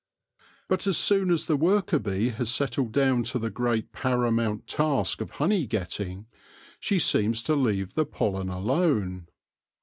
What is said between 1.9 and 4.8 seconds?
bee has settled down to the great paramount